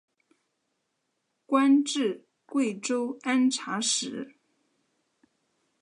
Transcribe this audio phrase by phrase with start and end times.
[1.45, 4.35] 官至贵州按察使。